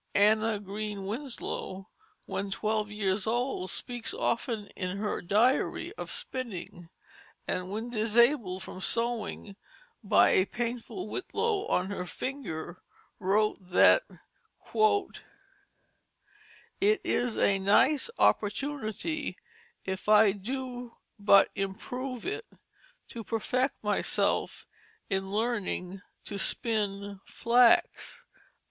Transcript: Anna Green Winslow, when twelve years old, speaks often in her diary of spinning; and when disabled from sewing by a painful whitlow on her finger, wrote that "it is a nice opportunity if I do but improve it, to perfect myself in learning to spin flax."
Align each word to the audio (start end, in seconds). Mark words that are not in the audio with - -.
Anna 0.15 0.59
Green 0.59 1.05
Winslow, 1.05 1.87
when 2.25 2.49
twelve 2.49 2.89
years 2.89 3.27
old, 3.27 3.69
speaks 3.69 4.15
often 4.15 4.65
in 4.69 4.97
her 4.97 5.21
diary 5.21 5.93
of 5.93 6.09
spinning; 6.09 6.89
and 7.47 7.69
when 7.69 7.91
disabled 7.91 8.63
from 8.63 8.79
sewing 8.79 9.55
by 10.03 10.29
a 10.29 10.45
painful 10.47 11.07
whitlow 11.07 11.67
on 11.67 11.91
her 11.91 12.07
finger, 12.07 12.81
wrote 13.19 13.57
that 13.67 14.01
"it 16.81 17.01
is 17.03 17.37
a 17.37 17.59
nice 17.59 18.09
opportunity 18.17 19.37
if 19.85 20.09
I 20.09 20.31
do 20.31 20.97
but 21.19 21.51
improve 21.53 22.25
it, 22.25 22.47
to 23.09 23.23
perfect 23.23 23.75
myself 23.83 24.65
in 25.11 25.29
learning 25.29 26.01
to 26.23 26.39
spin 26.39 27.21
flax." 27.27 28.25